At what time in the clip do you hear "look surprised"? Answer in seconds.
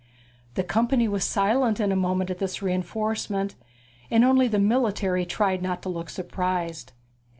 5.89-6.91